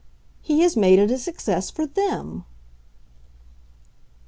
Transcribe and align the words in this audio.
"He 0.41 0.61
has 0.61 0.75
made 0.75 0.97
it 0.97 1.11
a 1.11 1.17
success 1.19 1.69
for 1.69 1.85
THEM 1.85 2.43